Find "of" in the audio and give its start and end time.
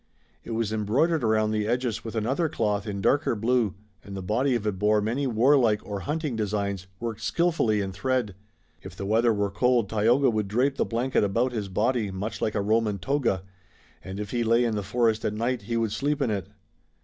4.55-4.65